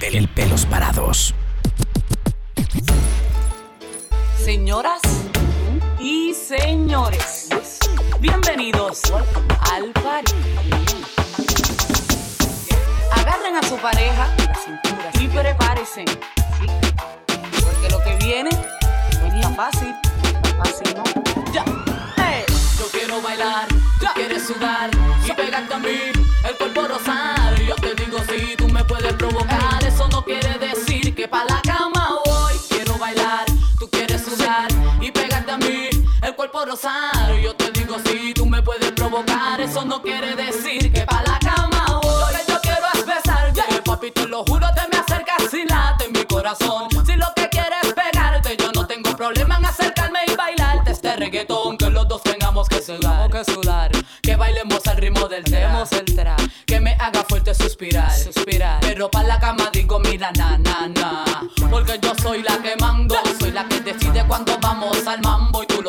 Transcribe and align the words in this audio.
El 0.00 0.28
pelos 0.28 0.66
parados. 0.66 1.34
Señoras 4.36 5.00
y 5.98 6.34
señores, 6.34 7.48
bienvenidos 8.20 9.02
al 9.72 9.90
party. 9.92 10.32
Agarren 13.10 13.56
a 13.56 13.62
su 13.62 13.76
pareja 13.76 14.28
y 15.18 15.26
prepárense. 15.28 16.04
Porque 17.64 17.90
lo 17.90 18.02
que 18.04 18.16
viene 18.24 18.50
no 18.50 19.40
es 19.40 19.56
fácil. 19.56 19.94
Fácil, 20.58 20.94
¿no? 20.96 21.52
Ya. 21.52 21.64
Yo 23.14 23.20
quiero 23.20 23.36
bailar, 23.38 23.68
tú 24.00 24.06
quieres 24.12 24.44
sudar 24.44 24.90
y 25.24 25.32
pegarte 25.34 25.72
a 25.72 25.78
mí, 25.78 26.00
el 26.48 26.56
cuerpo 26.56 26.88
rosar. 26.88 27.54
Yo 27.62 27.76
te 27.76 27.94
digo 27.94 28.18
si 28.28 28.56
tú 28.56 28.66
me 28.66 28.82
puedes 28.84 29.12
provocar, 29.12 29.84
eso 29.86 30.08
no 30.08 30.24
quiere 30.24 30.58
decir 30.58 31.14
que 31.14 31.28
pa' 31.28 31.44
la 31.44 31.62
cama 31.62 32.18
voy. 32.24 32.54
Quiero 32.68 32.98
bailar, 32.98 33.44
tú 33.78 33.88
quieres 33.88 34.24
sudar 34.24 34.66
y 35.00 35.12
pegarte 35.12 35.52
a 35.52 35.58
mí, 35.58 35.90
el 36.22 36.34
cuerpo 36.34 36.64
rosar. 36.64 37.32
Yo 37.40 37.54
te 37.54 37.70
digo 37.70 37.94
si 38.04 38.34
tú 38.34 38.46
me 38.46 38.60
puedes 38.62 38.90
provocar, 38.90 39.60
eso 39.60 39.84
no 39.84 40.02
quiere 40.02 40.34
decir 40.34 40.92
que 40.92 41.02
pa' 41.02 41.22
la 41.22 41.38
cama 41.38 42.00
voy. 42.02 42.32
Lo 42.32 42.38
que 42.38 42.52
yo 42.52 42.60
quiero 42.62 42.86
es 42.94 43.06
besarte, 43.06 43.62
papi, 43.84 44.10
te 44.10 44.26
lo 44.26 44.44
juro, 44.44 44.66
te 44.74 44.88
me 44.90 45.00
acercas 45.00 45.54
y 45.54 45.64
late 45.66 46.08
mi 46.08 46.24
corazón. 46.24 46.93
Tengamos 52.84 53.30
que 53.30 53.52
sudar, 53.52 53.90
que 54.22 54.36
bailemos 54.36 54.86
al 54.86 54.96
ritmo 54.96 55.28
del 55.28 55.44
tema. 55.44 55.84
Que 56.66 56.80
me 56.80 56.92
haga 56.92 57.24
fuerte 57.28 57.54
suspirar, 57.54 58.10
suspirar. 58.10 58.80
Pero 58.80 59.10
pa' 59.10 59.22
la 59.22 59.38
cama 59.38 59.70
digo, 59.72 59.98
mira, 60.00 60.30
na, 60.32 60.58
na, 60.58 60.88
na. 60.88 61.24
Porque 61.70 61.98
yo 62.00 62.14
soy 62.22 62.42
la 62.42 62.58
que 62.58 62.76
mando, 62.76 63.16
soy 63.38 63.52
la 63.52 63.66
que 63.66 63.80
decide 63.80 64.24
cuando 64.26 64.58
vamos 64.58 65.06
al 65.06 65.20
mambo 65.20 65.53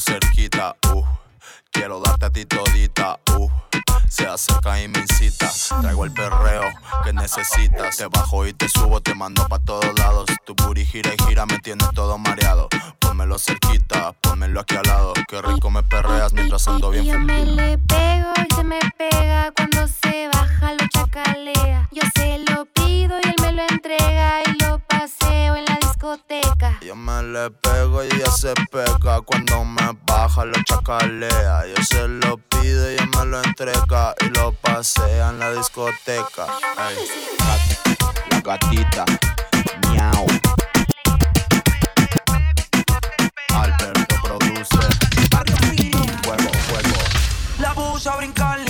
cerquita, 0.00 0.76
uff. 0.92 1.06
Quiero 1.70 2.00
darte 2.00 2.26
a 2.26 2.30
ti 2.30 2.44
todita, 2.46 3.18
uff. 3.36 3.52
Se 4.08 4.26
acerca 4.26 4.82
y 4.82 4.88
me 4.88 4.98
incita. 4.98 5.50
Traigo 5.80 6.04
el 6.04 6.12
perreo 6.12 6.64
que 7.04 7.12
necesitas. 7.12 7.96
Te 7.96 8.06
bajo 8.06 8.46
y 8.46 8.52
te 8.52 8.68
subo, 8.68 9.00
te 9.00 9.14
mando 9.14 9.46
pa' 9.46 9.60
todos 9.60 9.96
lados. 9.98 10.26
Tu 10.44 10.54
booty 10.54 10.84
gira 10.84 11.10
y 11.14 11.22
gira, 11.28 11.46
me 11.46 11.58
tienes 11.60 11.88
todo 11.94 12.18
mareado. 12.18 12.68
Pónmelo 12.98 13.38
cerquita, 13.38 14.12
pónmelo 14.20 14.60
aquí 14.60 14.74
al 14.76 14.82
lado. 14.82 15.12
Qué 15.28 15.40
rico 15.42 15.70
me 15.70 15.82
perreas 15.84 16.32
mientras 16.32 16.66
ando 16.66 16.90
bien 16.90 17.04
yo 17.04 17.18
me 17.18 17.44
le 17.44 17.78
pego 17.78 18.32
y 18.36 18.54
se 18.54 18.64
me 18.64 18.80
pega 18.98 19.52
cuando 19.52 19.86
se 19.86 20.28
baja 20.32 20.72
lo 20.72 20.88
chacalea. 20.88 21.88
Yo 21.92 22.02
se 22.14 22.38
lo 22.50 22.66
pido 22.66 23.16
y 23.22 23.28
él 23.28 23.36
me 23.40 23.52
lo 23.52 23.62
entrega 23.68 24.40
y 24.46 24.62
lo 24.62 24.80
paseo 24.80 25.54
en 25.56 25.64
la 25.66 25.78
discoteca. 25.80 26.80
Yo 26.84 26.96
me 26.96 27.22
le 27.22 27.50
pego 27.50 28.02
y 28.02 28.06
ella 28.08 28.30
se 28.30 28.54
pega 28.72 29.20
cuando 29.20 29.64
me 29.64 29.79
lo 30.44 30.62
chacalea. 30.64 31.66
Yo 31.66 31.84
se 31.84 32.08
lo 32.08 32.38
pido, 32.38 32.88
ella 32.88 33.06
me 33.16 33.24
lo 33.26 33.42
entrega 33.42 34.14
y 34.20 34.28
lo 34.36 34.52
pasea 34.52 35.30
en 35.30 35.38
la 35.38 35.52
discoteca. 35.52 36.46
Ay. 36.76 36.96
La 38.30 38.40
gatita, 38.40 39.04
miau. 39.88 40.26
Alberto 43.54 44.14
produce. 44.22 44.78
Fuego, 46.22 46.50
fuego. 46.68 46.98
La 47.58 47.72
bulla 47.72 48.16
brincarle. 48.16 48.69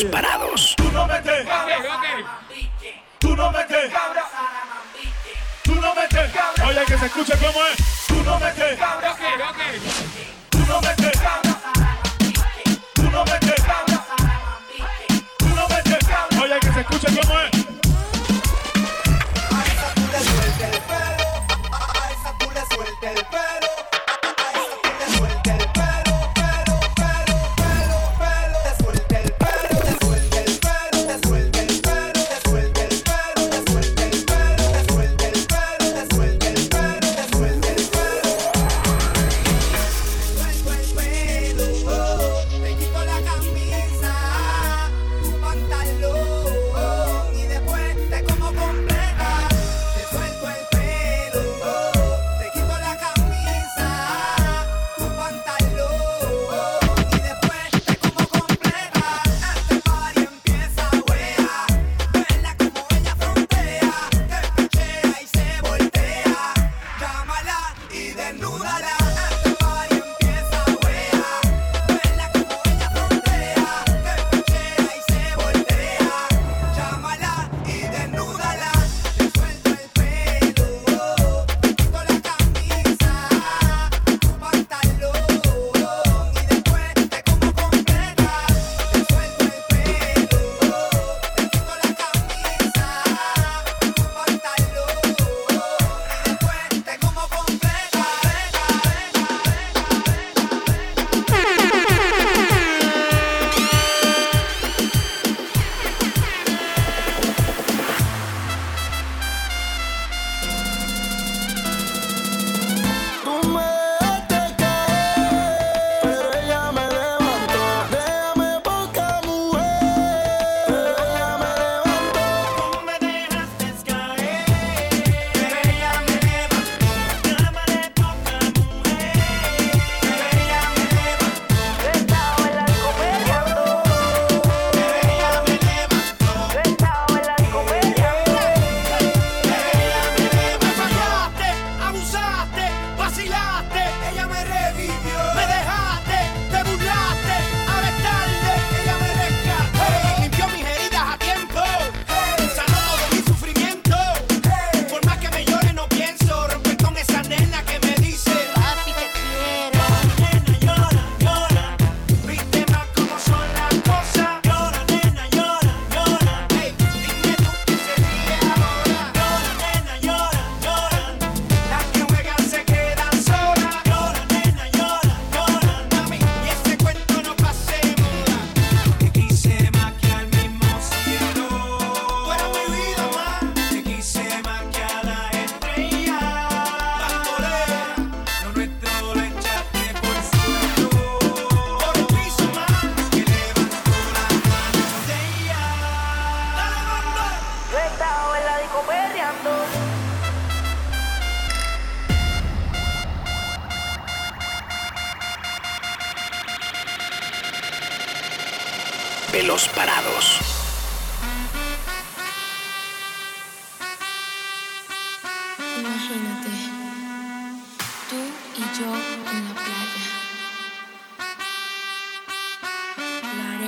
todos 0.00 0.12
parados. 0.12 0.74
Tú 0.76 0.90
no 0.92 1.06
me 1.06 1.20
te 1.20 1.46
Tú 3.18 3.36
no 3.36 3.52
me 3.52 3.64
te 3.64 3.90
Tú 5.62 5.74
no 5.74 5.94
me 5.94 6.08
te 6.08 6.30
Oye, 6.64 6.84
que 6.86 6.98
se 6.98 7.06
escuche 7.06 7.32
cómo 7.38 7.64
es. 7.66 8.06
Tú 8.06 8.22
no 8.24 8.38
me 8.38 8.50
te 8.52 8.78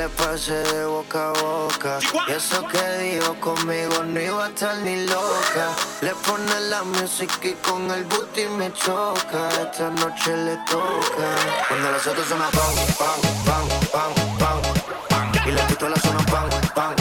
le 0.00 0.08
pase 0.08 0.54
de 0.54 0.86
boca 0.86 1.28
a 1.28 1.32
boca. 1.42 1.98
Y 2.26 2.32
eso 2.32 2.66
que 2.68 2.84
dijo 3.04 3.34
conmigo 3.34 4.02
no 4.02 4.18
iba 4.18 4.46
a 4.46 4.48
estar 4.48 4.74
ni 4.78 4.96
loca. 5.04 5.66
Le 6.00 6.12
pone 6.26 6.60
la 6.70 6.82
música 6.84 7.48
y 7.48 7.52
con 7.66 7.90
el 7.90 8.04
booty 8.04 8.46
me 8.58 8.72
choca. 8.72 9.40
Esta 9.62 9.90
noche 9.90 10.34
le 10.46 10.56
toca. 10.70 11.28
Cuando 11.68 11.90
las 11.92 12.06
otras 12.06 12.26
suenan 12.28 12.50
pam, 12.50 12.74
pam, 12.98 13.20
pam, 13.46 14.12
pam, 14.38 14.58
pam. 15.10 15.48
Y 15.48 15.52
las 15.52 15.64
pistolas 15.66 16.00
suenan 16.00 16.24
pam, 16.26 16.48
pam. 16.74 16.99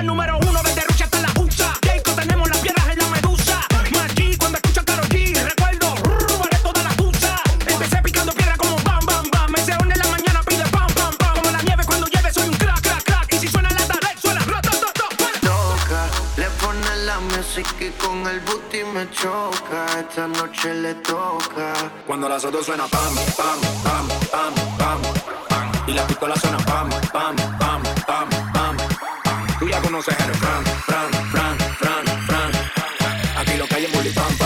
Takeover 0.00 0.04
número 0.04 0.38
uno 0.38 0.62
desde 0.62 0.82
Rusia 0.82 1.04
hasta 1.06 1.20
la 1.20 1.32
USA. 1.40 1.72
Jacob 1.84 2.14
tenemos 2.16 2.48
las 2.48 2.58
piedras 2.58 2.88
en 2.88 2.98
la 2.98 3.06
medusa. 3.08 3.60
Maggi 3.92 4.36
cuando 4.36 4.58
escucho 4.58 4.80
a 4.80 4.84
Karol 4.84 5.08
G. 5.08 5.34
Recuerdo, 5.44 5.94
rrr, 5.96 6.62
toda 6.62 6.82
la 6.82 6.90
tusa. 6.90 7.42
Empecé 7.66 8.02
picando 8.02 8.32
piedra 8.32 8.56
como 8.56 8.76
bam 8.76 9.04
bam 9.06 9.30
bam. 9.30 9.50
Me 9.52 9.58
se 9.60 9.72
en 9.72 9.98
la 9.98 10.08
mañana 10.08 10.42
pide 10.44 10.64
pam 10.70 10.86
pam 10.94 11.14
pam. 11.16 11.34
Como 11.34 11.50
la 11.50 11.62
nieve 11.62 11.84
cuando 11.84 12.06
llueve 12.06 12.32
soy 12.32 12.48
un 12.48 12.56
crack 12.56 12.80
crack 12.80 13.04
crack. 13.04 13.32
Y 13.34 13.38
si 13.38 13.48
suena 13.48 13.70
la 13.70 13.86
tarde 13.86 14.08
suena 14.20 14.40
ra, 14.46 14.60
ta, 14.62 14.70
ta, 14.70 14.92
ta. 14.94 15.28
Loca, 15.80 16.08
choca, 19.10 19.86
esta 20.00 20.26
noche 20.26 20.74
le 20.74 20.94
toca. 20.94 21.72
Cuando 22.06 22.28
las 22.28 22.44
otras 22.44 22.64
suena 22.64 22.86
pam, 22.86 23.14
pam, 23.36 23.60
pam, 23.82 24.08
pam, 24.30 24.54
pam, 24.78 25.00
pam. 25.48 25.72
Y 25.86 25.92
la 25.92 26.06
pistola 26.06 26.36
suena 26.36 26.58
pam, 26.58 26.90
fully 34.02 34.14
pumped. 34.14 34.39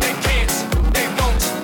They 0.00 0.14
can't, 0.22 0.94
they 0.94 1.06
won't. 1.18 1.59